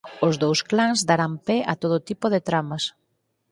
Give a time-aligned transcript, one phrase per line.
[0.27, 2.83] Os dous clans darán pé a todo tipo de tramas.